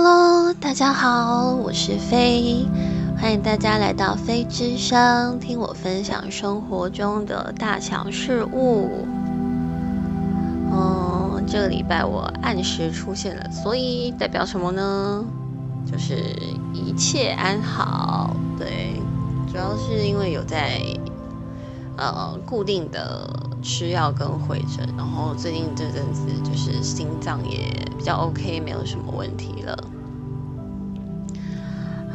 [0.00, 2.64] Hello，大家好，我是飞，
[3.20, 9.04] 欢迎大家来到飞之声，听我分享生活中的大小事物。
[10.70, 15.24] 嗯，这个礼拜我按时出现了，所以代表什么呢？
[15.84, 16.14] 就是
[16.72, 18.36] 一切安好。
[18.56, 19.02] 对，
[19.50, 20.80] 主要是因为有在
[21.96, 23.28] 呃固定的
[23.64, 27.68] 吃药跟会诊，然后最近这阵子就是心脏也
[27.98, 29.76] 比较 OK，没有什么问题了。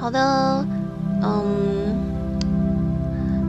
[0.04, 0.68] 好的，
[1.22, 2.38] 嗯，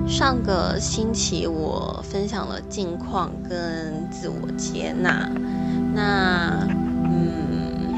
[0.06, 5.28] 上个星期我分享了近况跟自我接纳，
[5.92, 6.64] 那
[7.02, 7.92] 嗯，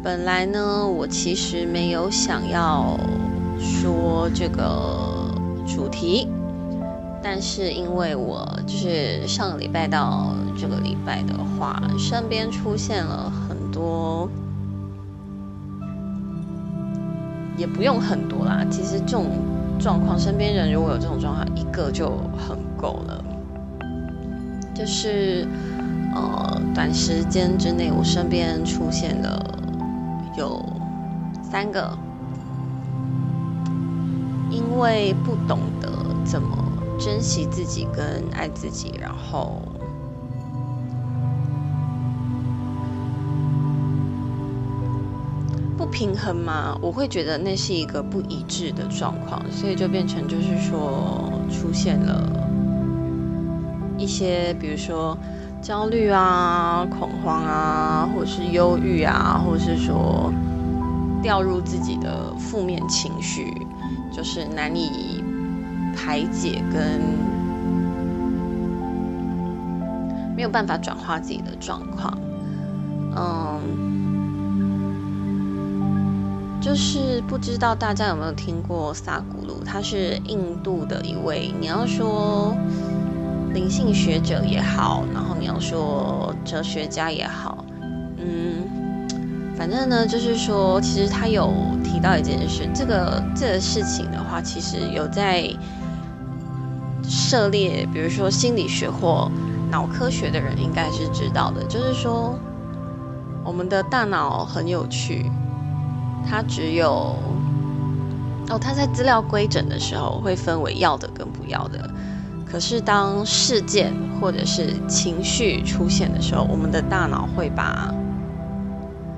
[0.00, 2.96] 本来呢，我其实没有想要
[3.58, 5.28] 说这个
[5.66, 6.28] 主题，
[7.20, 14.28] 但是因为我就是上个礼拜到这个礼拜的话，身边出现了很多。
[17.56, 19.26] 也不用很多啦，其实这种
[19.78, 23.24] 状况，身边人如果有这种状况，一个就很够了。
[24.74, 25.46] 就是
[26.14, 29.44] 呃，短时间之内，我身边出现了
[30.36, 30.64] 有
[31.42, 31.96] 三个，
[34.50, 35.88] 因为不懂得
[36.24, 36.56] 怎么
[36.98, 39.60] 珍惜自己跟爱自己，然后。
[46.02, 46.76] 平衡吗？
[46.82, 52.28] 我会觉得那是一个不一致的状况，所以就变成就是说出现了
[53.96, 55.16] 一些，比如说
[55.62, 60.32] 焦虑啊、恐慌啊，或者是忧郁啊，或者是说
[61.22, 63.54] 掉入自己的负面情绪，
[64.12, 65.22] 就是难以
[65.94, 67.00] 排解跟
[70.34, 72.18] 没有办法转化自己的状况，
[73.14, 73.91] 嗯。
[76.62, 82.56] 就是不知道大家有没有听过萨古鲁，他是印度的一位，你要说
[83.52, 87.64] 灵性学者也好，然后你要说哲学家也好，
[88.16, 89.08] 嗯，
[89.56, 91.52] 反正呢，就是说，其实他有
[91.82, 95.50] 提到一件事，这个这个事情的话，其实有在
[97.02, 99.28] 涉猎，比如说心理学或
[99.68, 102.38] 脑科学的人应该是知道的，就是说，
[103.44, 105.28] 我们的大脑很有趣。
[106.28, 107.16] 它只有
[108.48, 111.88] 哦，它在资料规整的时候会分为要的跟不要的。
[112.50, 117.90] 可是当事件或者是情绪出现的时候，我们的大脑会把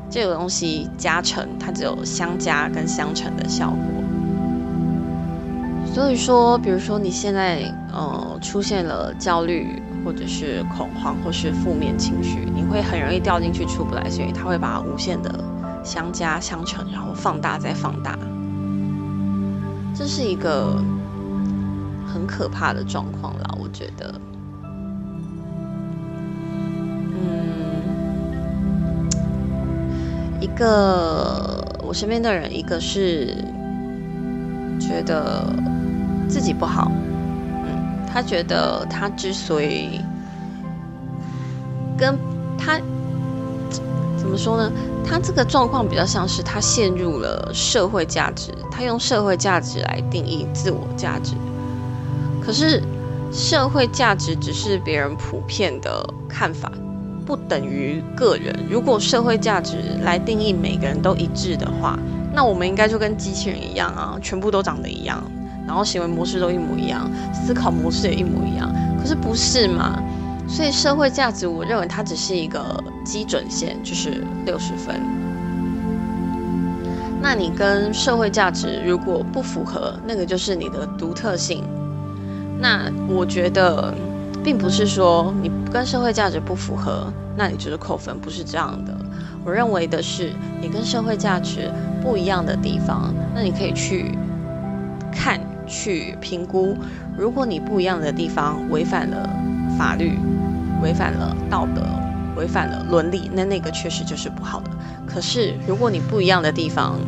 [0.08, 3.78] 这个东西加成，它只有相加跟相乘的效果。
[5.92, 15.32] 所以说，比如说你现在呃出现了焦虑或者是恐慌或是负面情绪，你会很容易掉进去出不来，所以它会把无限的。
[15.84, 18.18] 相加相乘，然后放大再放大，
[19.94, 20.82] 这是一个
[22.12, 23.54] 很可怕的状况啦。
[23.60, 24.14] 我觉得，
[27.12, 27.20] 嗯，
[30.40, 33.36] 一个我身边的人，一个是
[34.80, 35.44] 觉得
[36.28, 36.90] 自己不好，
[37.64, 40.00] 嗯，他觉得他之所以
[41.96, 42.18] 跟
[42.58, 42.80] 他。
[44.16, 44.72] 怎么说呢？
[45.06, 51.34] 他这个状况比较像是他陷入了社会价值，他用社会价值来定义自我价值。
[52.44, 52.82] 可是
[53.32, 56.70] 社会价值只是别人普遍的看法，
[57.24, 58.54] 不等于个人。
[58.70, 61.98] 如果社会价值来定义每个人都一致的话，
[62.32, 65.22] 那我们应该就跟机器人一样啊，全部都长得一样，
[65.66, 68.72] 然后行为模式都一模一样，思考模式也一模一样。
[69.00, 70.02] 可是不是嘛？
[70.46, 72.62] 所以社会价值，我认为它只是一个
[73.04, 75.00] 基准线，就是六十分。
[77.22, 81.62] 那你跟社会价值如果不符合，那个就是你的独特性。
[82.60, 83.94] 那我觉得，
[84.42, 88.94] 并不是说你跟社会价值不符合，那你就是扣分，不是这样的。
[89.44, 91.70] 我认为的是，你跟社会价值
[92.02, 94.16] 不一样的地方，那你可以去
[95.12, 96.76] 看、去评估。
[97.16, 99.28] 如果你不一样的地方违反了
[99.78, 100.18] 法律。
[100.82, 101.80] 违反了道德，
[102.36, 104.70] 违反了伦理，那那个确实就是不好的。
[105.06, 106.98] 可是，如果你不一样的地方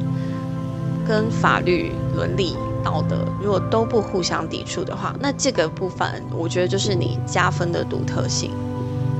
[1.06, 8.50] 跟法律、伦理、道德如果都不互相抵触的话，那这个部分我觉得就是你加分的独特性。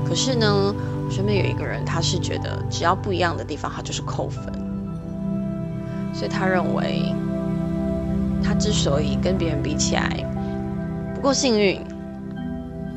[0.07, 0.73] 可是呢，
[1.05, 4.43] 我身边有一个人，他是觉得只要不一样的地方，他就是扣分。
[6.13, 7.13] 所以他认为，
[8.43, 10.09] 他之所以跟别人比起来
[11.13, 11.81] 不够幸运。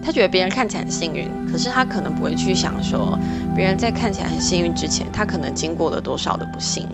[0.02, 3.18] 他觉得别人看起来很幸运，可是他可能不会去想说，
[3.54, 6.88] 别人在看起来很幸运之前，他可能经过了多少的不幸，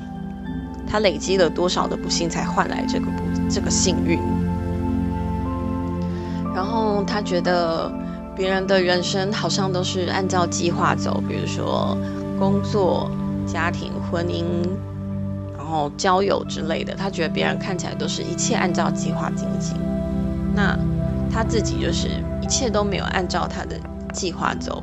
[0.86, 4.18] 他累积了多少的不幸才换来这个不这个幸运。
[6.54, 7.92] 然后他觉得
[8.34, 11.96] 别人的人生好像都是按照计划走，比如说
[12.38, 13.10] 工作、
[13.46, 14.44] 家庭、婚姻，
[15.56, 16.94] 然后交友之类的。
[16.94, 19.76] 他觉得别人看起来都是一切按照计划进行，
[20.54, 20.76] 那
[21.30, 22.08] 他自己就是
[22.46, 23.76] 一切都没有按照他的
[24.12, 24.80] 计划走，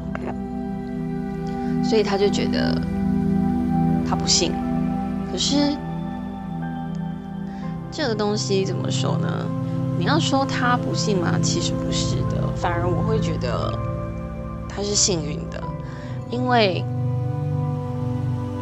[1.82, 2.78] 所以他就觉得
[4.06, 4.52] 他不幸。
[5.32, 5.56] 可是
[7.90, 9.46] 这个东西怎么说呢？
[9.98, 11.40] 你要说他不幸吗？
[11.42, 13.74] 其实不是的，反而我会觉得
[14.68, 15.64] 他是幸运的，
[16.30, 16.84] 因为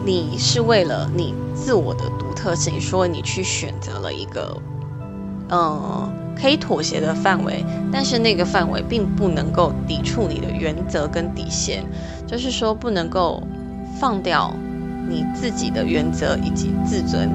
[0.05, 4.55] 你是为了你自我的独特性，所以你去选择了一个
[5.49, 11.83] 嗯可以妥协的范围，但是那个范围并不能够抵触你的原则跟底线，
[12.25, 13.43] 就是说不能够
[13.99, 14.51] 放掉
[15.07, 17.29] 你自己的原则以及自尊。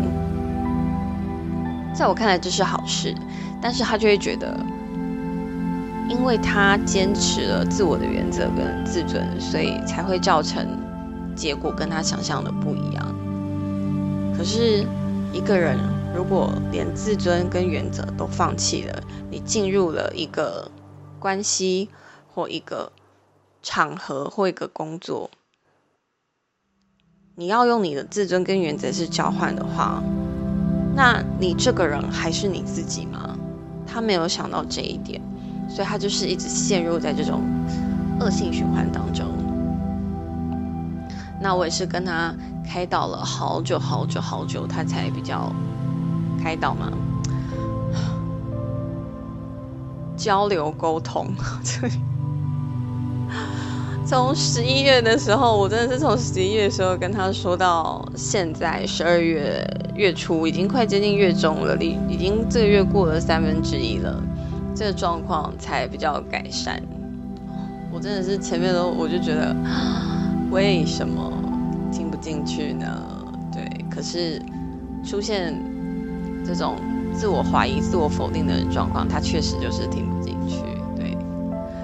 [1.94, 3.14] 在我看来，这是好事。
[3.62, 4.55] 但是他就会觉得，
[6.11, 10.67] 因为他坚持了自我的原则跟自尊，所以才会造成
[11.35, 13.14] 结果跟他想象的不一样。
[14.37, 14.85] 可是
[15.32, 15.79] 一个人
[16.17, 20.71] 如果连自尊跟原则都放弃了，你进入了一个
[21.19, 21.91] 关系
[22.33, 22.91] 或一个
[23.63, 25.31] 场合或一个工作，
[27.35, 30.03] 你要用你的自尊跟原则是交换的话，
[30.95, 33.37] 那你这个人还是你自己吗？
[33.87, 35.21] 他没有想到这一点，
[35.69, 37.43] 所以他就是一直陷入在这种
[38.19, 39.27] 恶性循环当中。
[41.41, 42.35] 那我也是跟他
[42.67, 45.53] 开导了好久好久好久，他才比较
[46.46, 46.93] 开导嘛，
[50.16, 51.26] 交流沟通。
[54.06, 59.60] 从十一月的时候，我真的是从十一月的时候跟他说到现在十二月
[59.96, 64.22] 月初，已经快接近月中了，已已经这个月过了三分之一了，
[64.72, 66.81] 这个状况才比较改善。
[67.93, 69.52] 我真的是前面都我就觉得，
[70.52, 71.32] 为什么
[71.90, 72.87] 听不进去呢？
[73.52, 74.40] 对，可是
[75.04, 75.52] 出现
[76.46, 76.76] 这种
[77.12, 80.60] 自我怀疑、自我否定的状况，他确实就是听不进去。
[80.94, 81.16] 对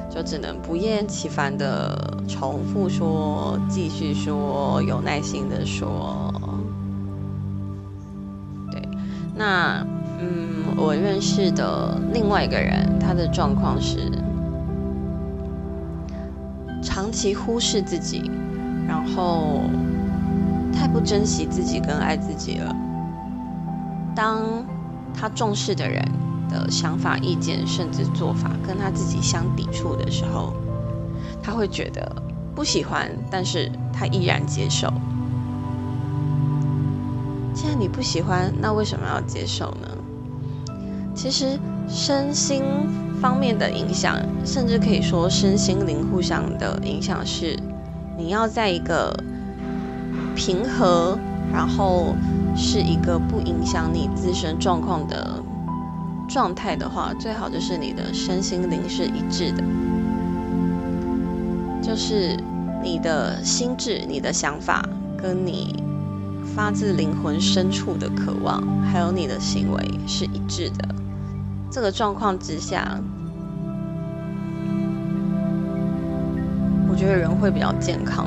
[0.08, 6.32] 就只能不厌其烦的重复说，继续说，有耐心的说。
[8.70, 8.80] 对，
[9.34, 9.84] 那
[10.20, 14.10] 嗯，我认识的另外一个人，他的状况是
[16.82, 18.30] 长期忽视自己，
[18.86, 19.62] 然后
[20.72, 22.76] 太不珍惜自己跟爱自己了。
[24.14, 24.64] 当
[25.14, 26.02] 他重视的人。
[26.52, 30.52] 的想法、意见，甚至做法跟他自己相抵触的时候，
[31.42, 32.14] 他会觉得
[32.54, 34.92] 不喜欢，但是他依然接受。
[37.54, 39.88] 既然你不喜欢，那为什么要接受呢？
[41.14, 42.62] 其实身心
[43.18, 47.58] 方面的影响，甚至可以说身心灵互相的影响，是
[48.18, 49.10] 你要在一个
[50.36, 51.18] 平和，
[51.50, 52.14] 然后
[52.56, 55.42] 是一个不影响你自身状况的。
[56.28, 59.62] 状态的话，最好就是你的身心灵是一致的，
[61.82, 62.34] 就是
[62.82, 64.82] 你的心智、你的想法，
[65.20, 65.82] 跟你
[66.56, 70.88] 发自灵魂深处的渴望，还有你的行为是一致的。
[71.70, 72.98] 这个状况之下，
[76.88, 78.26] 我觉得人会比较健康。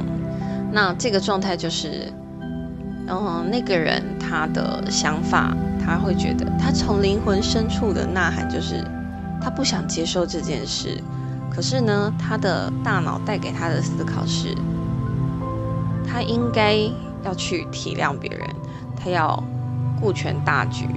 [0.71, 2.13] 那这个状态就是，
[3.07, 5.55] 然后那个人他的想法。
[5.87, 8.83] 他会觉得，他从灵魂深处的呐喊就是，
[9.39, 10.99] 他不想接受这件事。
[11.53, 14.55] 可是呢，他的大脑带给他的思考是，
[16.03, 16.75] 他应该
[17.23, 18.49] 要去体谅别人，
[18.95, 19.43] 他要
[20.01, 20.87] 顾全大局。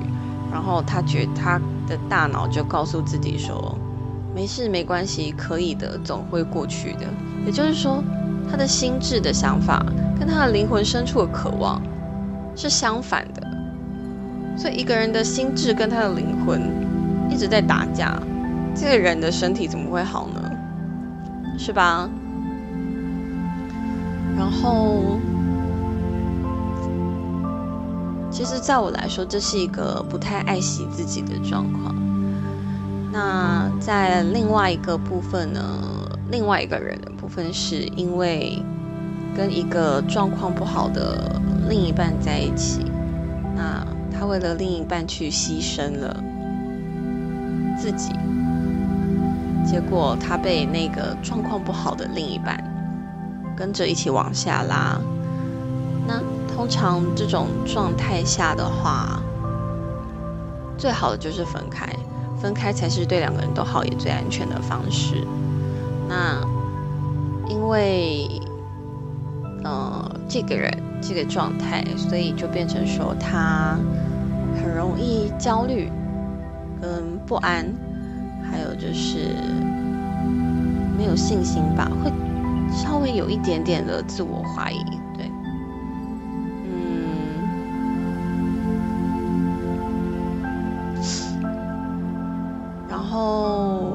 [0.50, 3.78] 然后他觉他的大脑就告诉自己说，
[4.35, 7.00] 没事没关系，可以的，总会过去的。
[7.44, 8.02] 也就是说，
[8.50, 9.85] 他的心智的想法
[10.18, 11.82] 跟他的灵魂深处的渴望
[12.59, 13.47] 是相反的。
[14.57, 16.61] 所以一个人的心智跟他的灵魂
[17.31, 18.21] 一直在打架，
[18.75, 20.50] 这个人的身体怎么会好呢？
[21.57, 22.11] 是吧？
[24.37, 25.19] 然后，
[28.31, 31.95] 其实，在我来说，这是一个不太爱惜自己的状况。
[33.12, 35.61] 那在另外一个部分呢？
[36.31, 38.62] 另外一个人的部分，是因为
[39.37, 42.85] 跟一个状况不好的另一半在一起，
[43.54, 43.87] 那。
[44.11, 46.16] 他为了另一半去牺牲了
[47.80, 48.11] 自己，
[49.64, 52.61] 结果他被那个状况不好的另一半
[53.56, 54.99] 跟着一起往下拉。
[56.04, 56.20] 那
[56.52, 59.23] 通常这种状态下的话，
[60.76, 61.88] 最好的就是分开，
[62.42, 65.25] 分开才是对两个人都好也最安全的方式。
[66.08, 66.40] 那
[67.49, 68.28] 因为
[69.65, 73.79] 呃这个人这个状态，所以就变成说他
[74.62, 75.91] 很容易焦虑
[76.81, 77.67] 跟不安，
[78.43, 79.35] 还有就是
[80.97, 82.12] 没有信心吧，会
[82.71, 84.85] 稍微有一点点的自我怀疑。
[85.17, 85.31] 对，
[86.65, 86.71] 嗯，
[92.88, 93.93] 然后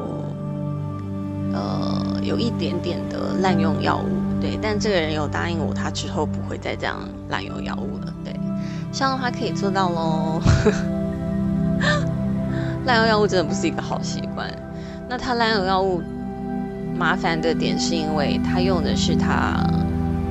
[1.54, 4.08] 呃，有一点点的滥用药物，
[4.44, 8.38] 对，但这个人有答应我，他之后不会再这样滥用药物了，对，
[8.92, 10.42] 希望他可以做到喽。
[12.84, 14.52] 滥用药物真的不是一个好习惯。
[15.08, 16.02] 那他滥用药物
[16.94, 19.64] 麻烦的点是因为他用的是他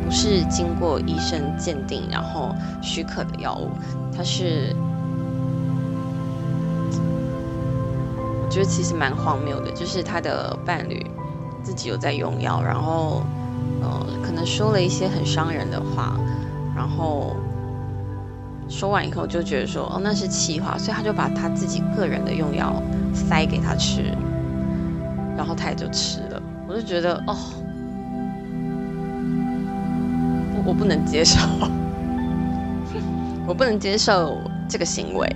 [0.05, 3.71] 不是经过医生鉴定然后许可的药物，
[4.15, 4.77] 他是
[8.45, 11.07] 我觉得其实蛮荒谬的，就是他的伴侣。
[11.65, 13.23] 自己有在用药，然后，
[13.83, 16.17] 呃，可能说了一些很伤人的话，
[16.75, 17.37] 然后
[18.69, 24.05] 说完以后就觉得说，哦，那是气话，所以他就把他自己个人的用药塞给他吃，
[25.37, 26.43] 然后他也就吃了。
[26.69, 27.37] 我就觉得，哦，
[30.55, 31.39] 我我不能接受，
[33.47, 35.29] 我不能接受这个行为。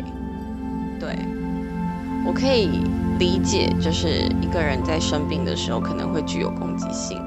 [0.99, 1.19] 对，
[2.25, 2.83] 我可以。
[3.19, 7.19] 理解就是一个人在生病的时候可能会具有攻击性，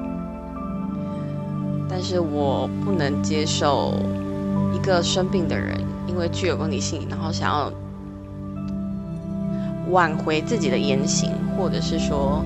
[1.90, 3.92] 但是我不能接受
[4.72, 7.72] 一个生病的人因为具有攻击性，然后想要
[9.90, 12.44] 挽回自己的言行，或者是说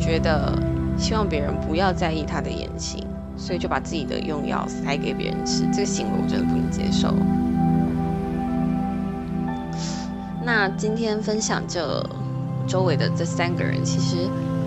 [0.00, 0.52] 觉得
[0.98, 7.14] 希望别人不要在意他的言行，所以就把自己的用药塞给别人吃，这个行为我真的不能接受。
[10.44, 12.04] 那今天分享这。
[12.64, 14.18] 周围的这三个人，其实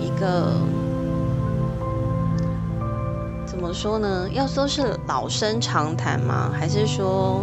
[0.01, 0.51] 一个
[3.55, 4.27] 怎么说呢？
[4.33, 6.51] 要说是老生常谈吗？
[6.53, 7.41] 还是说，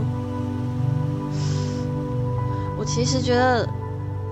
[2.78, 3.66] 我其实觉得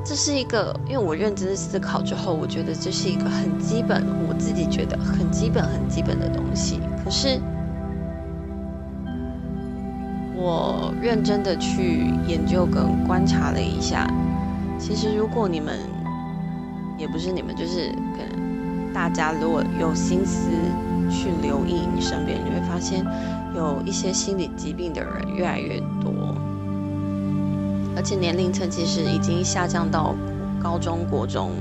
[0.04, 6.80] 这是一个，因为我认真思考之后，我觉得这是一个很基本，我自己觉得很基本、很基本的东西。
[7.02, 7.40] 可是
[10.36, 14.06] 我认真的去研究跟观察了一下，
[14.78, 15.78] 其实如果你们。
[16.98, 20.50] 也不是你们，就是可能大家如果有心思
[21.10, 23.04] 去留意你身边，你会发现
[23.54, 26.12] 有一些心理疾病的人越来越多，
[27.96, 30.14] 而且年龄层其实已经下降到
[30.62, 31.52] 高中国中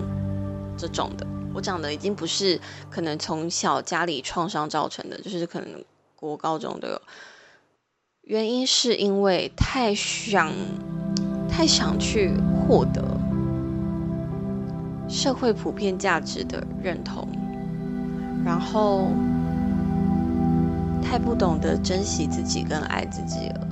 [0.78, 1.26] 这种的。
[1.54, 5.68] 我讲的已经不是可能从小家里创伤造成的，就是可能
[6.16, 7.02] 国高中都有。
[8.22, 10.54] 原因是因为太想
[11.50, 12.32] 太想去
[12.68, 13.04] 获得。
[15.10, 17.28] 社会普遍价值的认同，
[18.46, 19.08] 然后
[21.02, 23.68] 太不懂得珍惜自己跟爱自己了。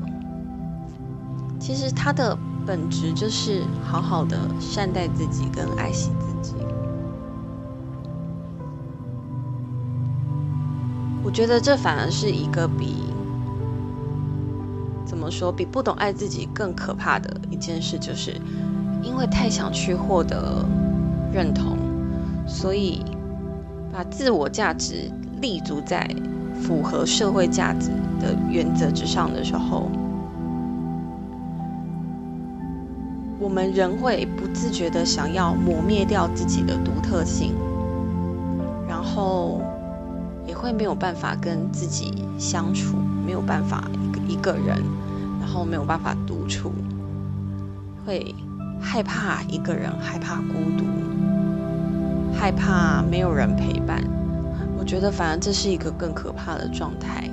[1.60, 6.56] 其实它的本质就是好好的善待自己跟爱惜自己。
[11.24, 13.04] 我觉得这反而是一个比
[15.06, 18.40] 怎么说比不懂爱自己更可怕的一件事，就是
[19.04, 20.66] 因为太想去获得。
[21.34, 21.78] 认同，
[22.48, 23.04] 所以
[23.92, 26.10] 把自我价值立足在
[26.62, 29.90] 符合社会价值的原则之上的时候，
[33.40, 37.54] 我们人会不自觉的想要磨灭掉自己的独特性，
[38.88, 39.62] 然后
[40.46, 44.78] 也会没有办法跟自己相处，没有办法一个一个人，
[45.40, 46.72] 然后没有办法独处，
[48.06, 48.36] 会
[48.82, 50.86] 害怕一个人，害怕孤独。
[52.40, 54.04] 害怕没有人陪伴，
[54.88, 57.30] 觉得反而这是一个更可怕的状态。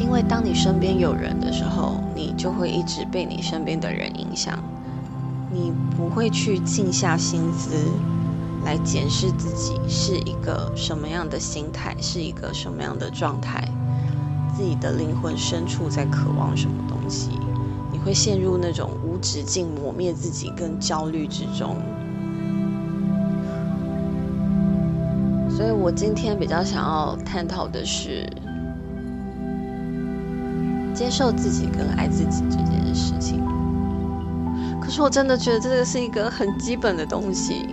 [0.00, 4.58] 因为当你身边有人的时候，你就会一直被你身边的人影响，
[5.52, 7.70] 你不会去静下心思
[8.64, 13.66] 来检视自己是一个什么样的心态，是一个什么样的状态，
[14.56, 17.30] 自己的灵魂深处在渴望什么东西，
[17.92, 21.76] 你会陷入那种无止境磨灭自己跟焦虑之中。
[25.64, 28.28] 所以我今天比较想要探讨的是，
[30.92, 33.42] 接受自己跟爱自己这件事情。
[34.78, 37.66] 可是我真的觉得这个是一个很基本的东西。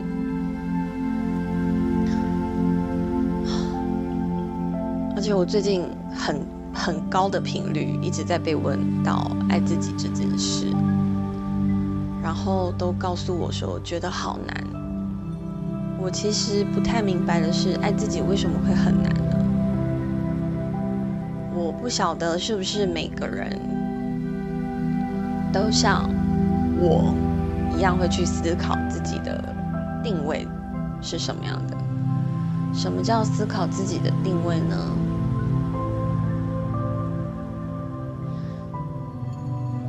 [5.14, 5.84] 而且我最近
[6.16, 6.42] 很
[6.74, 10.68] 很高的频率一直在被问到爱自己这件事，
[12.24, 14.71] 然后都告诉我说觉得好难。
[16.04, 19.38] 我其实不太明白的是，爱自己为什么会很难呢？
[21.54, 23.48] 我不晓得是不是每个人
[25.54, 26.10] 都像
[26.80, 27.14] 我
[27.78, 29.54] 一样会去思考自己的
[30.04, 30.48] 定位
[31.04, 31.78] 是什么样的？
[32.74, 34.76] 什么叫思考自己的定位呢？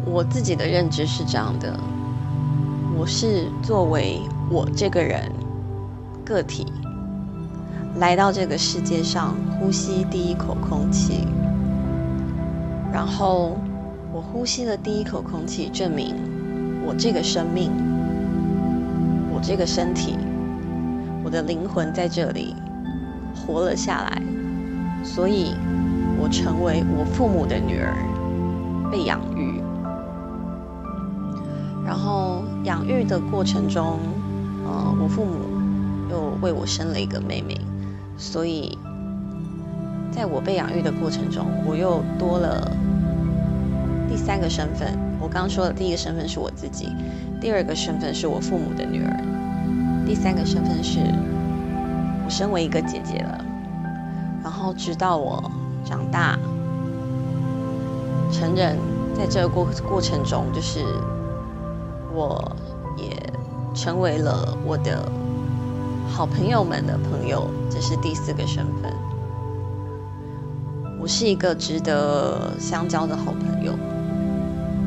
[0.04, 1.74] 我自己的认知是这样的：
[2.98, 5.31] 我是作为我这个人
[6.24, 6.66] 个体。
[7.98, 11.26] 来到这个世界上，呼吸第一口空气，
[12.90, 13.58] 然后
[14.10, 16.14] 我呼吸的第一口空气，证明
[16.86, 17.70] 我这个生命，
[19.30, 20.16] 我这个身体，
[21.22, 22.56] 我的灵魂在这里
[23.34, 24.22] 活了下来，
[25.04, 25.54] 所以
[26.18, 27.94] 我成为我父母的女儿，
[28.90, 29.60] 被养育。
[31.84, 33.98] 然后养育的过程中，
[34.64, 35.51] 呃，我父母
[36.12, 37.58] 又为我生了一个妹妹，
[38.18, 38.76] 所以
[40.12, 42.70] 在我被养育的过程中，我又多了
[44.10, 44.92] 第三个身份。
[45.18, 46.88] 我刚刚说的第一个身份是我自己，
[47.40, 50.98] 第二个身份是我父母的女儿，第三个身份是
[52.24, 53.42] 我身为一个姐姐了。
[54.44, 55.50] 然后直到我
[55.82, 56.38] 长大
[58.30, 58.76] 成人，
[59.16, 60.84] 在这个过过程中，就是。
[62.14, 62.54] 我
[62.98, 63.16] 也
[63.74, 65.10] 成为了我的
[66.12, 68.92] 好朋友们的朋友，这是第四个身份。
[71.00, 73.72] 我是一个值得相交的好朋友。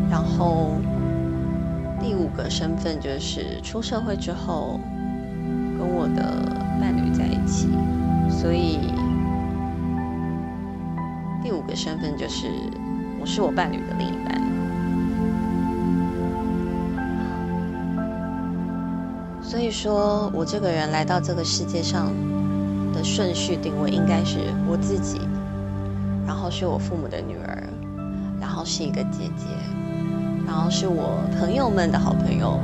[0.07, 0.75] 然后
[1.99, 4.79] 第五个身份就是出社会之后
[5.79, 6.21] 跟我的
[6.79, 7.69] 伴侣在一起，
[8.29, 8.77] 所以
[11.41, 12.47] 第五个身份就是
[13.19, 14.39] 我是我伴侣的另一半。
[19.65, 22.13] 以说，我这个人来到这个世界上
[22.93, 25.19] 的顺序定位，应该是我自己，
[26.27, 27.63] 然后是我父母的女儿，
[28.39, 29.47] 然后是一个姐姐，
[30.45, 32.59] 然后是我朋友们的好朋友，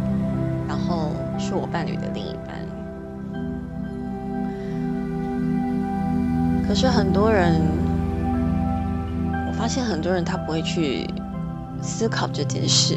[0.67, 2.61] 然后是我伴侣的另一半。
[6.67, 7.59] 可是很多人，
[9.47, 11.09] 我发现很多人他不会去
[11.81, 12.95] 思考这件事。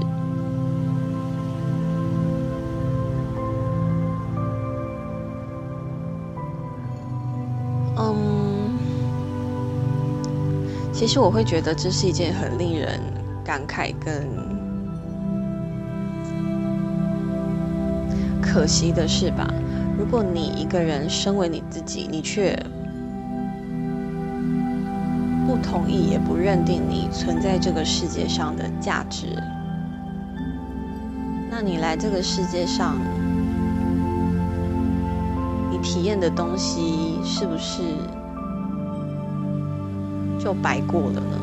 [11.07, 12.99] 其实我会觉得这是一件很令人
[13.45, 14.27] 感慨跟
[18.41, 19.47] 可惜的事吧。
[19.99, 22.59] 如果你一个人身为你自己，你却
[25.47, 29.27] 不同意也不认定你存在这个世界上的价值，
[31.51, 32.97] 那你来这个世界上，
[35.71, 37.83] 你体验的东西是不是？
[40.45, 41.39] 就白过了呢。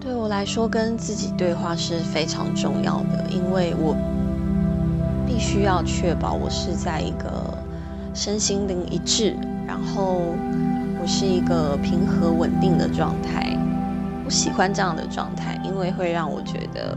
[0.00, 3.96] 对我来说，跟自己对话是非常重要的，因为我
[5.26, 7.58] 必须要确保我是在一个
[8.14, 9.34] 身心灵一致，
[9.66, 10.20] 然后
[11.00, 13.58] 我是一个平和稳定的状态。
[14.24, 16.96] 我喜欢这样的状态，因为会让我觉得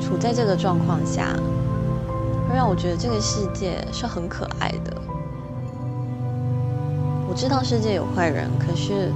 [0.00, 1.34] 处在这个状况下。
[2.48, 4.96] 会让我觉得这个世界是很可爱的。
[7.28, 9.12] 我知道世界有坏人，可是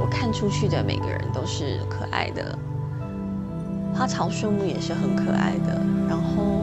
[0.00, 2.56] 我看出去的每个人都是可爱的。
[3.94, 6.62] 花草树木也是很可爱的，然后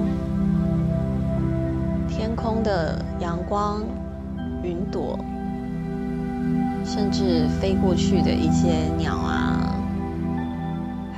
[2.07, 3.83] 天空的阳光、
[4.63, 5.19] 云朵，
[6.85, 9.75] 甚至飞过去的一些鸟啊，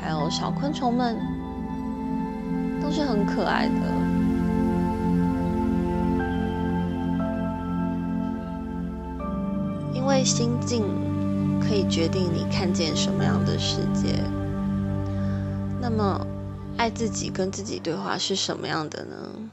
[0.01, 1.15] 还有小昆虫们，
[2.81, 3.73] 都是很可爱的。
[10.27, 10.83] 心境
[11.61, 14.21] 可以决定你看见什么样的世界。
[15.81, 16.27] 那么，
[16.75, 19.49] 爱自己跟自己对话是什么样的呢？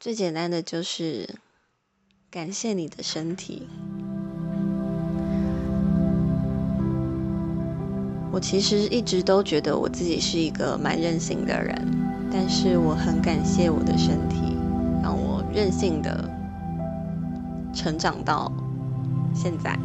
[0.00, 1.28] 最简单的就是
[2.30, 3.68] 感谢你的身体。
[8.32, 11.76] 我其实一直都觉得我自己是一个蛮任性的人，
[12.32, 14.56] 但是我很感谢我的身体，
[15.02, 16.39] 让我任性的。
[17.74, 18.50] 成长到
[19.34, 19.78] 现在，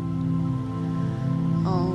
[1.65, 1.91] 嗯，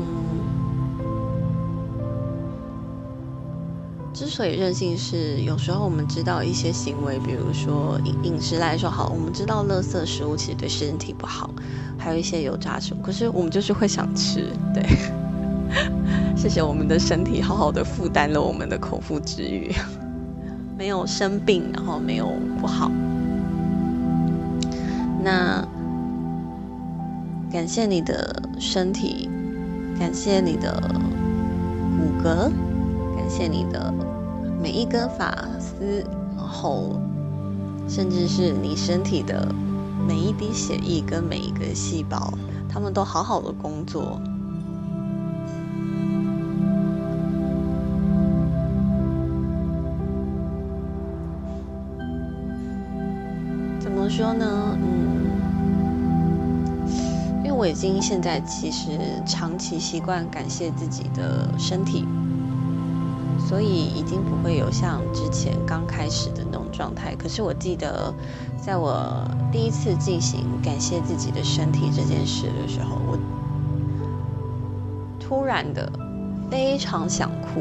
[4.13, 11.51] 之所以任性，是有时候我们知道一些行为，比如说饮饮食来说，好，我们知道垃圾食物其实对身体不好，
[11.99, 14.85] 还有一些油炸食物，可是我们就是会想吃，对。
[16.37, 19.71] 谢谢我们的身体，好好的负担了我们的口腹之欲，
[20.77, 22.27] 没有生病，然后没有
[22.61, 22.91] 不好。
[25.23, 25.63] 那
[27.53, 29.29] 感谢你的身体，
[29.99, 30.81] 感谢你的
[31.99, 32.49] 骨骼，
[33.17, 33.93] 感谢你的
[34.63, 36.05] 每一根发丝，
[36.37, 37.01] 然后
[37.89, 39.53] 甚至是你身体的
[40.07, 42.33] 每一滴血液跟每一个细胞，
[42.69, 44.21] 他们都好好的工作。
[53.81, 54.79] 怎么说呢？
[57.61, 58.89] 我已经现在其实
[59.27, 62.07] 长期习惯感谢自己的身体，
[63.39, 67.15] 所以已经不会有像之前刚开始的那种状态。
[67.17, 68.15] 可是我记得，
[68.59, 73.19] 在我第一次进行感谢自己的身体这件事的时候，我
[75.21, 75.93] 突然的
[76.51, 77.61] 非常想哭，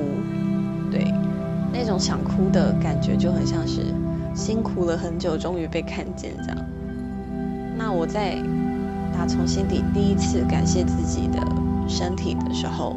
[0.89, 1.13] 对，
[1.73, 3.93] 那种想哭的感觉就很像是
[4.33, 6.57] 辛苦了很久，终于被看见这样。
[7.77, 8.41] 那我在。
[9.19, 11.45] 他从心底第一次感谢自己的
[11.89, 12.95] 身体的时候，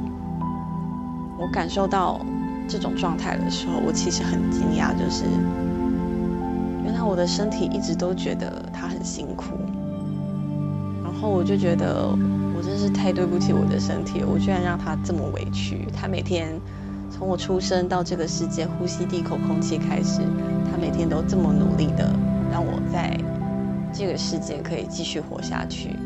[1.37, 2.25] 我感受到
[2.69, 5.25] 这种状态的时候，我其实很惊讶，就是
[6.85, 9.47] 原来我的身体一直都觉得它很辛苦，
[11.03, 12.09] 然后我就觉得
[12.57, 15.89] 我真是太对不起我的身体，我居然让它这么委屈。
[15.93, 16.53] 它每天
[17.11, 20.21] 从我出生到这个世界呼吸第一口空气开始，
[20.71, 22.15] 它每天都这么努力的
[22.53, 23.19] 让我在
[23.93, 25.97] 这个世界可以继续活下去。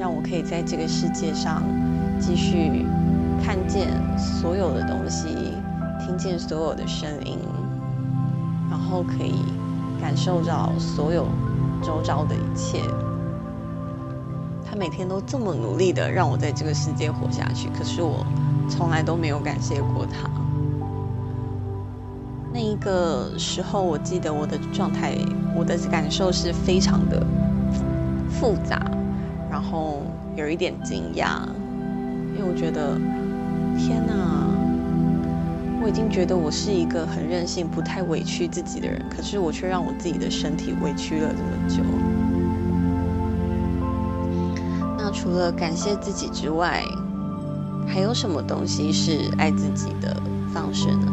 [0.00, 1.62] 让我可以在这个世界上
[2.18, 2.84] 继续
[3.44, 5.28] 看见所有的东西，
[6.04, 7.38] 听见所有的声音，
[8.68, 9.44] 然后可以
[10.00, 11.28] 感受到所有
[11.80, 12.80] 周遭的一切。
[14.68, 18.26] 他每天都这么努力的让我在这个世界活下去，可是我
[18.68, 20.28] 从来都没有感谢过他。
[22.84, 25.16] 个时候，我记得我的状态，
[25.54, 27.24] 我的感受是非常的
[28.30, 28.80] 复杂。
[29.50, 30.02] 然后
[30.34, 31.42] 有一点惊讶，
[32.36, 32.96] 因为我觉得，
[33.78, 34.14] 天哪！
[35.82, 41.82] 我已经觉得我是一个很任性、不太委屈自己的人，可是我却让我自己的身体委屈了这么久。
[44.96, 46.84] 那除了感谢自己之外，
[47.86, 50.16] 还有什么东西是爱自己的
[50.54, 51.12] 方式呢？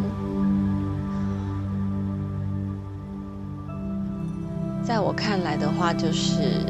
[4.90, 6.66] 在我看来的话，就是。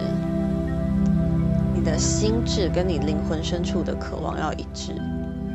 [1.74, 4.94] 你的心智跟你灵魂深处的渴望要一致，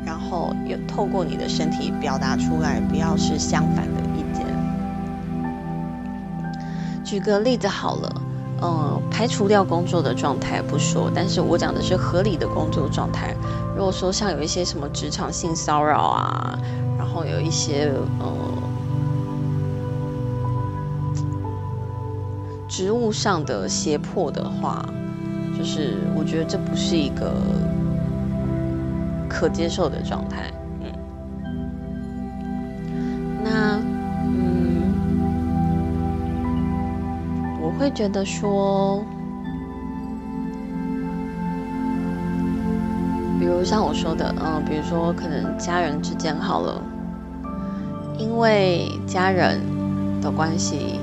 [0.03, 4.43] 然后也透过你的身体表达出来，不要是相反的意见。
[7.03, 8.21] 举个例子好了，
[8.63, 13.35] 嗯，排除掉工作的状态不说，但是我讲的是合理的工作状态。
[13.77, 16.57] 如果说像有一些什么职场性骚扰啊，
[16.97, 18.54] 然后有一些嗯
[22.75, 24.85] 职务上的胁迫的话。
[25.57, 27.31] 就是我觉得这不是一个
[29.29, 30.91] 可接受的状态，嗯，
[33.41, 33.79] 那
[34.27, 34.93] 嗯，
[37.61, 39.01] 我会觉得说，
[43.39, 46.81] 比如像我说的，嗯，比如说可能家人之间好了，
[48.17, 49.61] 因为家人
[50.21, 50.99] 的关系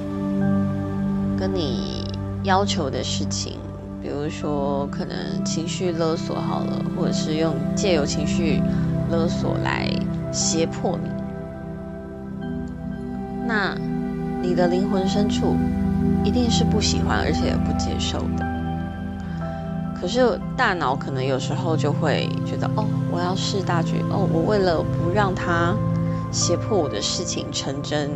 [1.42, 2.04] 跟你
[2.44, 3.58] 要求的事情。
[4.00, 8.62] 比如说，可能情绪勒索好了，或者是用借由情绪
[9.10, 9.90] 勒索来
[10.32, 11.10] 胁迫你，
[13.44, 13.76] 那
[14.40, 15.56] 你的灵魂深处
[16.22, 18.46] 一定是不喜欢，而且也不接受的。
[20.00, 25.74] 可是大脑可能有时候就会觉得，哦，我要试大局，哦，我为了不让他
[26.30, 28.08] 胁迫我的事情成真。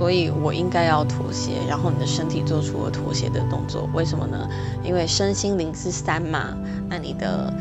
[0.00, 4.48] 所以我应该要妥协，然后你的身体做出了妥协的动作，为什么呢？
[4.82, 6.56] 因为身心灵是三嘛，
[6.88, 7.52] 那你的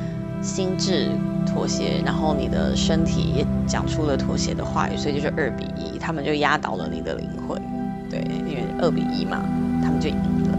[0.42, 1.10] 心智
[1.46, 7.62] 妥协，然后你的身体也讲出了妥协的话语，所以就是二比一，他们就压倒了你的灵魂，
[8.10, 9.44] 对，因为二比一嘛，
[9.84, 10.58] 他们就赢了。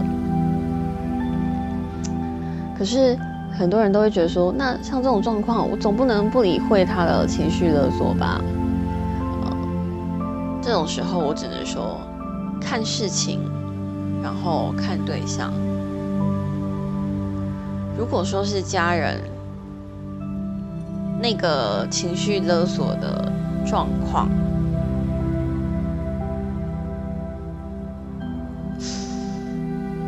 [2.77, 3.17] 可是
[3.57, 8.39] 很多人都会觉得说，那像这种状况，我总不能不理会他的情绪勒索吧？
[10.71, 11.99] 这种时候，我只能说，
[12.61, 13.41] 看事情，
[14.23, 15.51] 然后看对象。
[17.97, 19.19] 如果说是家人，
[21.21, 23.29] 那个情绪勒索的
[23.67, 24.29] 状况。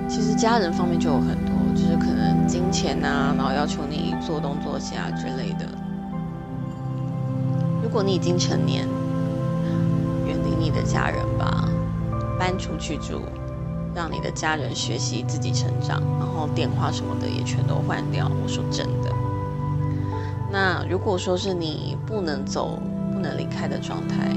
[0.08, 5.66] 其实家人方面就有很多，就是可能金钱啊，然后要求你做东做西啊之类的。
[7.84, 8.88] 如果你已经成年，
[10.84, 11.70] 家人吧，
[12.40, 13.22] 搬出去住。
[13.96, 18.28] 让你的家人学习自己成长，然后电话什么的也全都换掉。
[18.44, 19.14] 我说真的。
[20.52, 24.36] 那如果说是你不能走、不能离开的状态，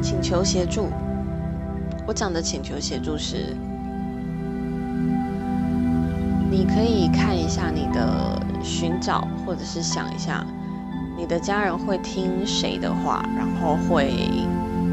[0.00, 0.88] 请求协助。
[2.06, 3.54] 我讲的请求协助是，
[6.50, 10.42] 你可以看一下你的寻找，或者是想一下，
[11.22, 14.08] 你的家人会听谁的话，然后会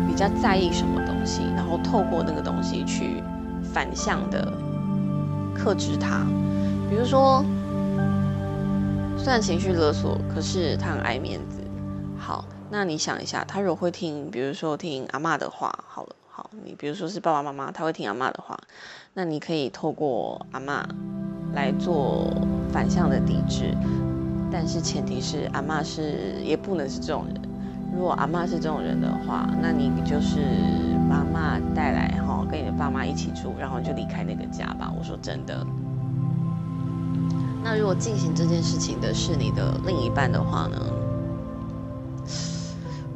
[0.08, 1.42] 比较在意什么东西。
[1.56, 3.24] 然后透过那个东西去
[3.63, 4.54] 反向的
[5.56, 6.28] 克制他，
[6.88, 7.44] 比如说，
[9.18, 11.62] 虽然情绪勒索，可是他很爱面子。
[12.15, 18.56] 好，那你想一下，他如果会听，比如说听阿妈的话，好了，好，你比如说是爸爸妈妈，他会听阿妈的话，
[19.15, 20.88] 那你可以透过阿妈
[21.56, 22.32] 来做
[22.72, 23.76] 反向的抵制，
[24.52, 27.36] 但是前提是阿妈是也不能是这种人。
[27.96, 30.38] 如果阿妈是这种人的话，那你就是
[31.10, 34.94] 把妈带来哈，跟你的爸妈一起住，然后就离开那个家吧。
[34.98, 35.66] 我说真的。
[37.64, 40.78] 那如果进行这件事情的是你的另一半的话呢？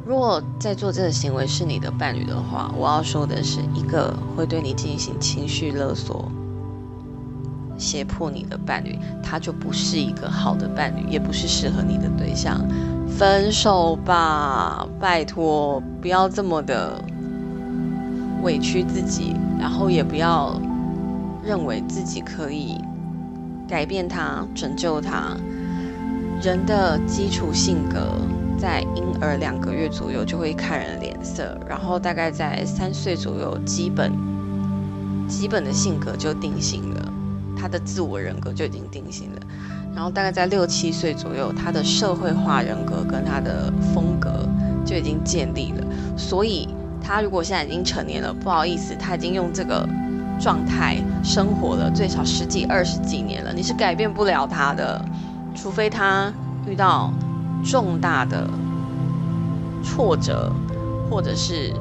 [0.04, 6.30] 如果在做这个行为是你的伴侣的话，我要说的是，一个会对你进行情绪勒索、
[7.76, 12.60] 胁迫你的伴侣，他就不是一个好的伴侣，也不是适合你的对象。
[13.08, 17.02] 分手吧，拜托，不要这么的
[18.42, 20.60] 委屈自己，然后也不要
[21.44, 22.80] 认为自己可以
[23.68, 25.36] 改变他、拯救他。
[26.42, 28.18] 人的基础性格
[28.58, 34.12] 在婴儿两个月左右就会看人脸色，然后大概在三岁左右，基本
[35.28, 36.93] 基本的性格就定型，
[37.64, 39.40] 他的自我人格就已经定型了。
[39.94, 44.46] 然后大概在六七岁左右，他的社会化人格跟他的风格
[44.84, 45.86] 就已经建立了。
[46.14, 46.68] 所以
[47.00, 49.88] 他如果现在已经成年了，不好意思，他已经用这个
[50.38, 55.02] 状态生活了最少十几、二十几年了，你是改变不了他的，
[55.54, 56.30] 除非他
[56.66, 57.10] 遇到
[57.64, 58.46] 重大的
[59.82, 60.52] 挫折，
[61.08, 61.72] 或者是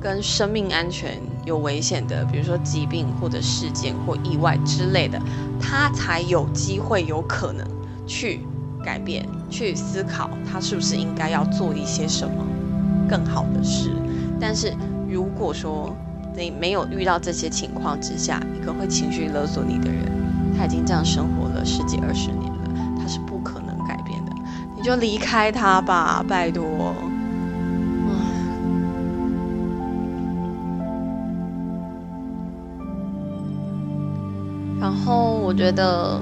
[0.00, 1.16] 跟生命安全。
[1.44, 5.20] 有危险的，比如说疾病或者事件或意外之类的，
[5.60, 7.66] 他才有机会有可能
[8.06, 8.40] 去
[8.82, 12.44] 改变、去思考，他是不是应该要做一些什么
[13.08, 13.90] 更好的事。
[14.40, 14.74] 但是
[15.08, 15.94] 如果说
[16.36, 20.10] 你没有遇到这些情况之下，一个会情绪勒索你的人，
[20.56, 24.32] 他已经这样生活了十几二十年了，他是不可能改变的，
[24.76, 26.64] 你就离开他吧，拜托。
[34.96, 36.18] 然后我觉得，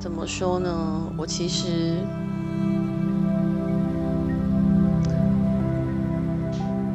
[0.00, 0.70] 怎么说呢？
[1.16, 1.96] 我其实，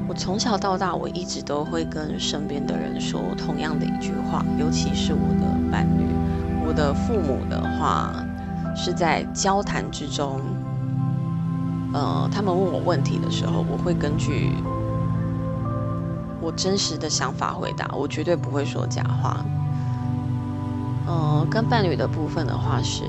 [0.08, 6.06] 我从小到大，我一直都会跟身边的人说同样的一句话，尤其是我的伴侣、
[6.68, 8.13] 我的父母的话，
[8.76, 10.39] 是在交谈之中，
[11.94, 14.52] 呃，他们问我问题的时候，我会根据。
[16.41, 19.43] 我真实的想法回答，我绝对不会说假话。
[21.08, 23.04] 嗯，跟伴侣的部分的话是，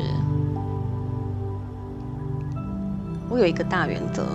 [3.28, 4.26] 我有一个大原则，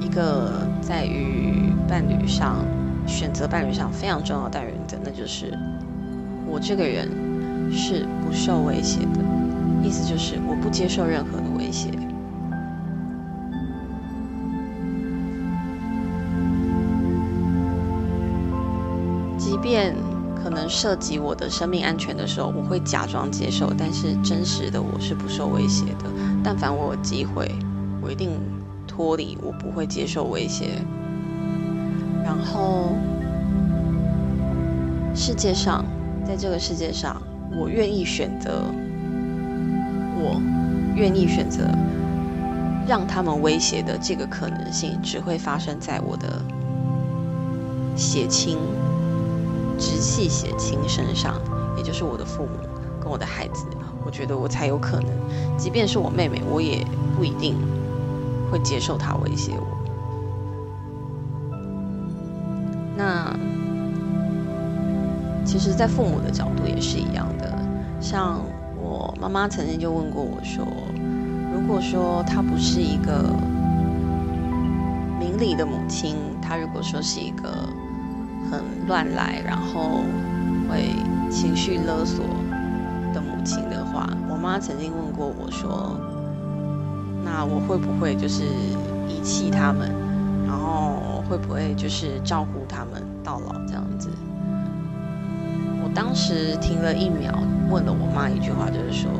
[0.00, 2.56] 一个在于伴侣上
[3.06, 5.56] 选择伴侣上非常重要的大原则，那就是
[6.46, 7.08] 我这个人
[7.70, 9.20] 是不受威胁的，
[9.82, 11.90] 意思就是我不接受任何的威胁。
[19.46, 19.94] 即便
[20.42, 26.10] 可能涉及我的生命安全的时候，我会假装接受，但是真实的我是不受威胁的。
[26.42, 27.48] 但凡我有机会，
[28.02, 28.30] 我一定
[28.88, 30.82] 脱离，我不会接受威胁。
[32.24, 32.88] 然后，
[35.14, 35.84] 世界上，
[36.26, 37.22] 在这个世界上，
[37.56, 38.64] 我愿意选择，
[40.18, 40.42] 我
[40.96, 41.62] 愿意选择
[42.84, 46.42] 让他们威胁的这个可能性，只会发生在我的
[47.94, 48.58] 血亲。
[49.78, 51.40] 直系血亲身上，
[51.76, 52.58] 也就是我的父母
[53.00, 53.66] 跟我的孩子，
[54.04, 55.10] 我觉得我才有可能。
[55.56, 56.84] 即便是我妹妹，我也
[57.16, 57.56] 不一定
[58.50, 59.66] 会接受她威胁我。
[62.96, 63.36] 那
[65.44, 67.52] 其实，在父母的角度也是一样的。
[68.00, 68.40] 像
[68.82, 70.66] 我妈妈曾经就问过我说，
[71.52, 73.30] 如果说她不是一个
[75.18, 77.68] 明理的母亲，她如果说是一个
[78.50, 80.02] 很乱来，然后
[80.68, 80.94] 会
[81.30, 82.24] 情绪勒索
[83.12, 85.98] 的母亲的话，我妈曾经问过我说，
[87.24, 88.44] 那我会不会就是
[89.08, 89.90] 遗弃他们，
[90.46, 94.08] 然后会不会就是照顾他们到老这样子？
[95.82, 97.32] 我当时停了一秒，
[97.70, 99.10] 问了我妈一句话，就是说，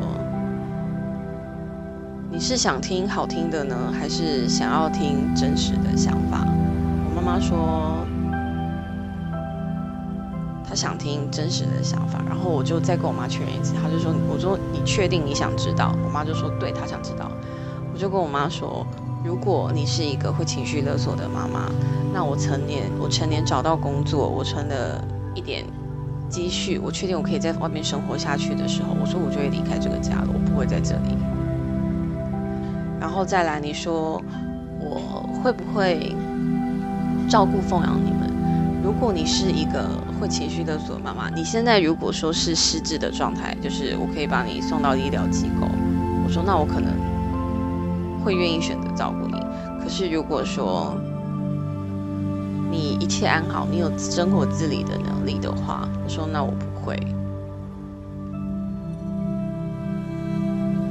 [2.31, 6.45] 你是想听好听的呢，还是想要听真实的想法？
[7.05, 8.05] 我妈妈说，
[10.77, 12.21] 想听真实的想法。
[12.27, 15.95] 然后我就再跟我妈确认一次，她就说，我说你确定你想知道？
[16.05, 17.31] 我妈就说，对，她想知道。
[17.91, 18.85] 我就跟我妈说，
[19.25, 21.71] 如果你是一个会情绪勒索的妈妈，
[22.13, 25.65] 那我成年，我成年找到工作，我存了一点。
[26.29, 31.17] 积蓄，我确定我可以在外面生活下去的时候，我说我就会离开这个家了，我不会在这里。
[32.99, 34.21] 然后再来，你说
[34.77, 34.99] 我
[35.41, 36.13] 会不会
[37.29, 38.11] 照顾奉养你？
[38.87, 39.85] 如果你是一个
[40.17, 45.67] 会情绪勒索的妈妈，你现在如果说是失智的状态，就是我可以把你送到医疗机构，
[46.23, 46.93] 我说那我可能
[48.23, 49.37] 会愿意选择照顾你。
[49.83, 50.95] 可是如果说
[52.71, 56.97] 你一切安好，你有生活自理的能力的话，我说那我不会。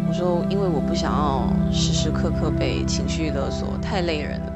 [0.06, 4.52] 我说因为我不想要时时刻刻被情绪勒索，太累人了。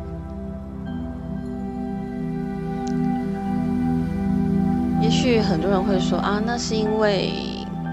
[5.21, 7.31] 许很多人会说啊，那是因为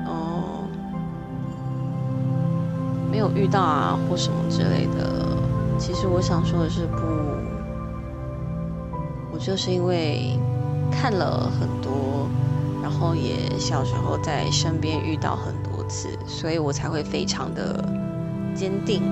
[0.06, 0.64] 哦
[3.12, 5.28] 没有遇到啊，或什么之类的。
[5.78, 6.98] 其实我想说的是不。
[9.30, 10.40] 我就是因为
[10.90, 12.30] 看了很多，
[12.82, 17.84] 然后也小时候在身边遇到很多次，所以我才会非常的
[18.56, 19.04] 坚定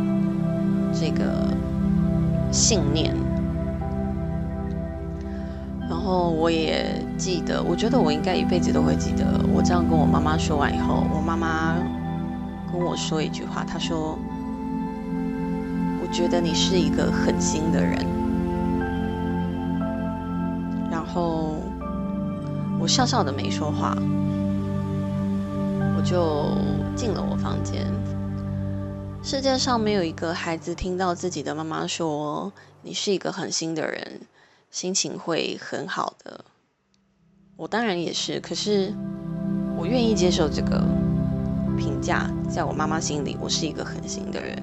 [0.93, 1.54] 这个
[2.49, 3.13] 信念。
[6.05, 9.25] 然后我也记得，我觉得我应该一辈子都会记得。
[9.51, 11.73] 我这样跟我妈妈说完以后，我妈妈
[12.71, 14.15] 跟我说一句话，她说
[15.99, 18.05] ：“我觉得你是一个狠心的人。”
[20.91, 21.55] 然后，
[22.79, 23.97] 我笑笑的没说话，
[25.97, 26.51] 我就
[26.95, 27.83] 进了我房间。
[29.23, 34.21] 世界上没有一个孩子听到自己的妈妈说你是一个狠心的人，
[34.75, 36.43] 心情会很好的。
[37.55, 38.93] 我当然也是，可是
[39.77, 40.83] 我愿意接受这个
[41.77, 44.61] 评价，在我妈妈心里，我是一个狠心的人。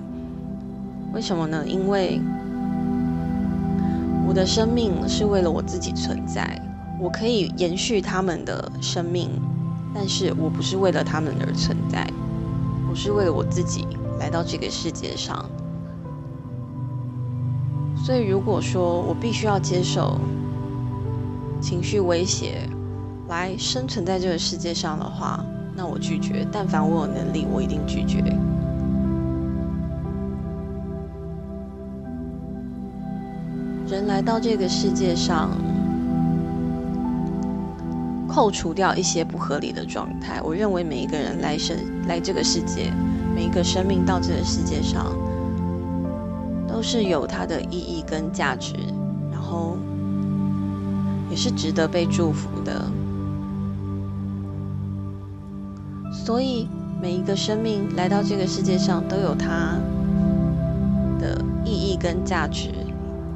[1.14, 1.64] 为什么呢？
[1.66, 2.20] 因为。
[4.28, 6.60] 我的生命是为了我自己存在，
[7.00, 9.30] 我可以延续他们的生命，
[9.94, 12.06] 但是我不是为了他们而存在，
[12.90, 13.86] 我是为了我自己
[14.20, 15.48] 来到这个世界上。
[18.04, 20.18] 所以，如果说我必须要接受
[21.60, 22.68] 情绪威胁
[23.28, 25.44] 来生存在这个世界上的话，
[25.76, 26.44] 那我拒绝。
[26.50, 28.18] 但凡我有能力，我一定拒绝。
[33.86, 35.50] 人来到这个世界上，
[38.26, 41.76] 扣除掉一些不合理的状态，我认为每一个人来生
[42.08, 42.92] 来这个世界，
[43.32, 45.06] 每一个生命到这个世界上，
[46.82, 48.74] 是有它的意义跟价值，
[49.30, 49.76] 然后
[51.30, 52.90] 也是值得被祝福的。
[56.12, 56.68] 所以
[57.00, 59.76] 每一个生命来到这个世界上，都有它
[61.20, 62.70] 的意义跟价值。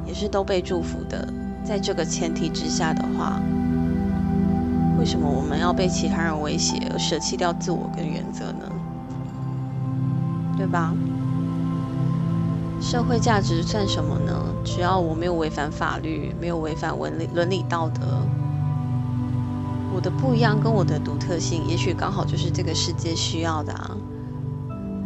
[0.05, 1.27] 也是都被祝福的，
[1.65, 3.41] 在这个前提之下的话，
[4.97, 8.71] 为什么我们要被其他人威胁而舍弃掉自我跟原则呢？
[10.55, 10.93] 对吧？
[12.81, 14.33] 社会价值算什么呢？
[14.63, 18.01] 只要我没有违反法律，没有违反伦理伦理道德，
[19.93, 23.97] 我的不一样跟我的独特性，也许刚好就是这个世界需要的啊。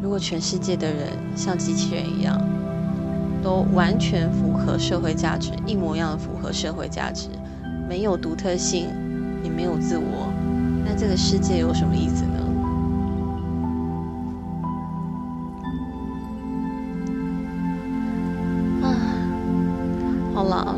[0.02, 2.40] 如果全世界的人像机器人一样。
[3.44, 7.28] 都完全符合社会价值，一模一样的符合社会价值，
[7.90, 8.86] 没有独特性，
[9.44, 10.32] 也没有自我，
[10.86, 12.24] 那这个世界有什么意思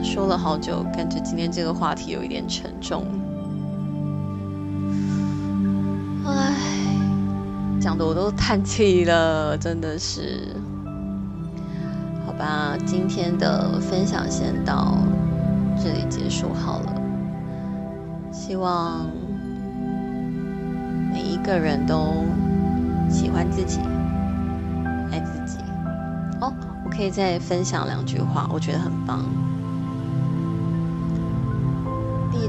[0.03, 3.05] 说了好久，感觉今天这个话题有一点沉重。
[6.25, 6.53] 唉，
[7.81, 10.49] 讲的我都叹气了，真的是。
[12.25, 14.97] 好吧今天的分享先到
[15.81, 16.93] 这里结束好了。
[18.31, 19.05] 希望
[21.11, 22.25] 每一个人都
[23.09, 23.79] 喜欢自己，
[25.11, 25.59] 爱自己。
[26.41, 29.23] 哦，我可以再分享两句话，我觉得很棒。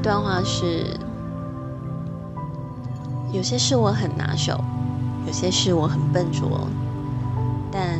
[0.04, 0.84] 段话是：
[3.32, 4.62] 有些事我很拿手，
[5.26, 6.68] 有些事我很笨拙，
[7.72, 7.98] 但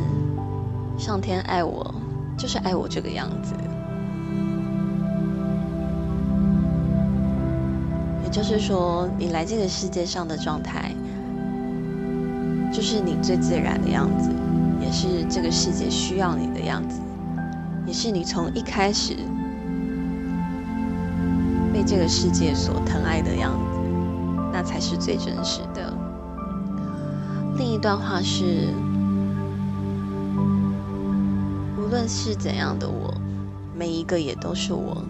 [0.99, 1.95] 上天爱我，
[2.37, 3.55] 就是爱我这个样子。
[8.23, 10.91] 也就是说，你来这个世界上的状态，
[12.71, 14.29] 就是你最自然的样子，
[14.79, 17.01] 也是这个世界需要你的样子，
[17.87, 19.15] 也是你从一开始
[21.85, 23.79] 这个世界所疼爱的样子，
[24.51, 25.93] 那才是最真实的。
[27.57, 28.73] 另一段话是：
[31.77, 33.13] 无论是怎样的我，
[33.77, 35.03] 每一个也都是我。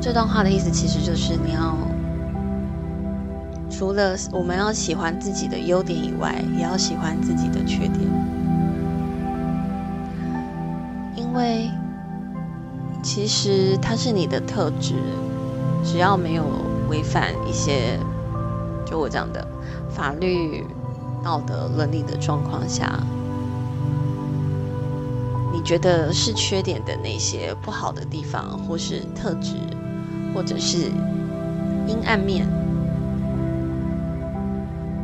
[0.00, 1.76] 这段话的意思其实就是你要
[3.70, 8.00] 除了我们要喜欢自己的优点以外，也要喜欢自己的缺点，
[11.14, 11.70] 因为
[13.14, 14.94] 其实它是你的特质，
[15.84, 16.46] 只要没有
[16.88, 18.00] 违反一些
[18.86, 19.46] 就我讲的
[19.90, 20.64] 法律、
[21.22, 22.98] 道德、伦理的状况下，
[25.52, 29.56] 你觉得是缺点的那些不好的地方或是特质。
[30.34, 30.90] 或者是
[31.86, 32.48] 阴暗面，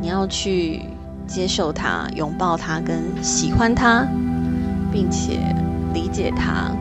[0.01, 0.81] 你要去
[1.27, 4.07] 接受它、拥抱它、跟喜欢它，
[4.91, 5.55] 并且
[5.93, 6.71] 理解它，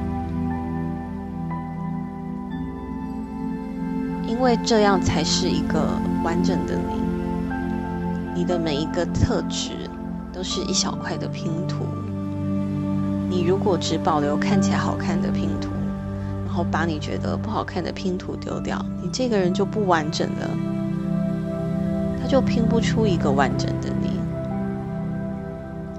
[4.39, 5.91] 因为这样才是一个
[6.23, 7.03] 完整的你。
[8.37, 9.73] 你的每一个特质
[10.33, 11.85] 都是一小块的拼图，
[13.29, 15.71] 你如果只保留看起来好看的拼图。
[16.47, 20.49] 然后把你觉得不好看的拼图丢掉，你这个人就不完整了，
[22.21, 24.21] 他就拼不出一个完整的你。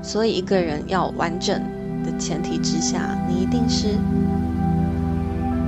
[0.02, 1.62] 所以一个人要完整
[2.06, 3.90] 的前提之下，你一定是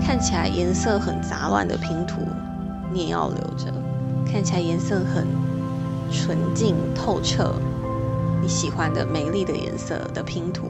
[0.04, 2.22] 看起来颜色很杂乱的拼图，
[2.94, 3.72] 你也要留着；
[4.26, 5.28] 看起来颜色很
[6.12, 7.54] 纯净透彻、
[8.42, 10.66] 你喜欢的美丽的颜色的拼图，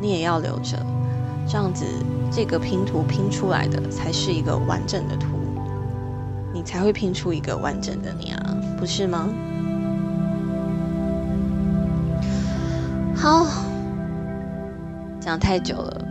[0.00, 0.78] 你也要留着。
[1.46, 1.84] 这样子，
[2.30, 5.26] 这个拼图拼出来的才是一个完整的图，
[6.54, 9.28] 你才会拼出一个完整的你啊，不是吗？
[13.14, 13.46] 好，
[15.20, 16.04] 讲太久了，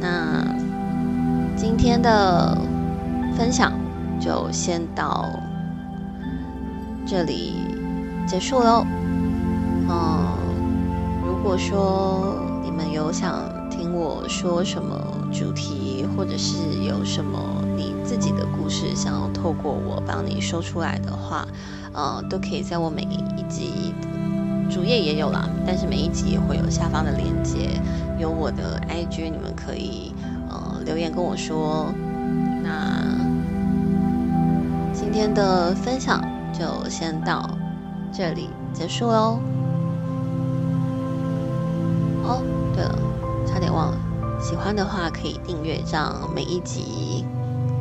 [0.00, 0.44] 那
[1.56, 2.56] 今天的
[3.36, 3.72] 分享
[4.20, 5.28] 就先到
[7.06, 7.54] 这里
[8.26, 8.84] 结束喽。
[9.88, 10.28] 嗯，
[11.26, 13.58] 如果说你们有想。
[13.70, 14.94] 听我说什么
[15.32, 17.38] 主题，或者是有什么
[17.78, 21.46] 你自己的故事想要透过我帮你说出来的话，
[21.94, 23.94] 呃，都可以在我每一集
[24.68, 27.80] 主页也有啦，但是每一集也会有下方的链接，
[28.18, 30.12] 有我的 IG，你们可以
[30.50, 31.86] 呃留言跟我说。
[32.62, 33.02] 那
[35.12, 37.50] 今天的分享就先到
[38.12, 39.40] 这里结束喽。
[42.22, 42.40] 哦，
[42.72, 42.96] 对了。
[43.44, 43.96] 差点忘了，
[44.40, 47.24] 喜欢的话可以订阅，这样每一集，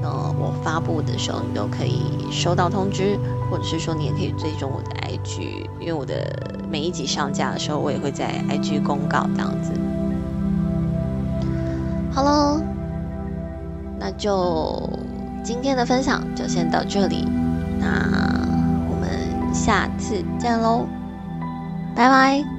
[0.01, 2.01] 呃，我发布的时候你都可以
[2.31, 3.15] 收到通知，
[3.51, 6.35] 或者是说你也可以追踪我的 IG，因为我的
[6.67, 9.71] 每一集上架的时候，我也会在 IG 公告这样子。
[12.11, 12.59] 好喽，
[13.99, 14.89] 那就
[15.43, 17.27] 今天的分享就先到这里，
[17.79, 17.87] 那
[18.89, 20.85] 我们下次见喽，
[21.95, 22.58] 拜拜。